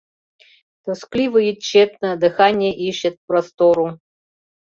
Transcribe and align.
Тоскливо 0.83 1.39
и 1.49 1.51
тщетно 1.59 2.15
дыхание 2.17 2.73
ищет 2.89 3.17
простору 3.27 3.99